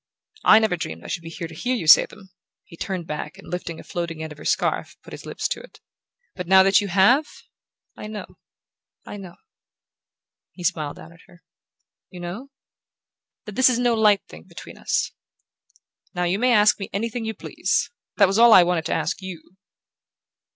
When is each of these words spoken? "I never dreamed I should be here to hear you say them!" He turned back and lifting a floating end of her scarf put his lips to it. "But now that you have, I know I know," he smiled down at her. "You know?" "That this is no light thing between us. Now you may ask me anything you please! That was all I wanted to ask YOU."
"I 0.43 0.57
never 0.57 0.75
dreamed 0.77 1.03
I 1.03 1.07
should 1.09 1.21
be 1.21 1.29
here 1.29 1.47
to 1.47 1.53
hear 1.53 1.75
you 1.75 1.85
say 1.85 2.07
them!" 2.07 2.31
He 2.63 2.75
turned 2.75 3.05
back 3.05 3.37
and 3.37 3.47
lifting 3.47 3.79
a 3.79 3.83
floating 3.83 4.23
end 4.23 4.31
of 4.31 4.39
her 4.39 4.45
scarf 4.45 4.97
put 5.03 5.13
his 5.13 5.27
lips 5.27 5.47
to 5.49 5.61
it. 5.61 5.79
"But 6.35 6.47
now 6.47 6.63
that 6.63 6.81
you 6.81 6.87
have, 6.87 7.27
I 7.95 8.07
know 8.07 8.25
I 9.05 9.17
know," 9.17 9.35
he 10.53 10.63
smiled 10.63 10.95
down 10.95 11.13
at 11.13 11.21
her. 11.27 11.43
"You 12.09 12.19
know?" 12.19 12.49
"That 13.45 13.53
this 13.53 13.69
is 13.69 13.77
no 13.77 13.93
light 13.93 14.23
thing 14.27 14.45
between 14.47 14.79
us. 14.79 15.11
Now 16.15 16.23
you 16.23 16.39
may 16.39 16.51
ask 16.51 16.79
me 16.79 16.89
anything 16.91 17.23
you 17.23 17.35
please! 17.35 17.91
That 18.17 18.25
was 18.27 18.39
all 18.39 18.53
I 18.53 18.63
wanted 18.63 18.85
to 18.87 18.93
ask 18.95 19.21
YOU." 19.21 19.55